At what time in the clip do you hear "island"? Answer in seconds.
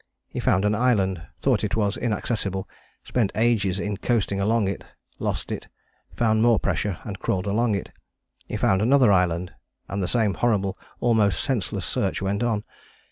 0.73-1.21, 9.11-9.53